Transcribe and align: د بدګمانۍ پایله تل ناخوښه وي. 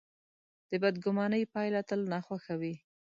د 0.69 0.71
بدګمانۍ 0.81 1.43
پایله 1.53 1.81
تل 1.89 2.01
ناخوښه 2.11 2.55
وي. 2.61 2.75